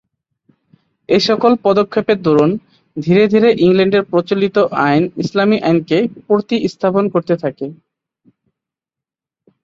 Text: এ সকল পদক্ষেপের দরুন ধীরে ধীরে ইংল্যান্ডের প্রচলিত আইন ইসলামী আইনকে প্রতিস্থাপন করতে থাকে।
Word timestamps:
এ 1.09 1.17
সকল 1.27 1.51
পদক্ষেপের 1.65 2.17
দরুন 2.21 2.51
ধীরে 2.97 3.23
ধীরে 3.27 3.49
ইংল্যান্ডের 3.65 4.03
প্রচলিত 4.11 4.57
আইন 4.85 5.03
ইসলামী 5.23 5.57
আইনকে 5.61 5.97
প্রতিস্থাপন 6.27 7.03
করতে 7.13 7.33
থাকে। 7.43 7.65